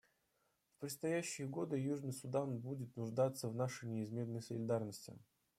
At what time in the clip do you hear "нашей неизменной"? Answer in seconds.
3.55-4.41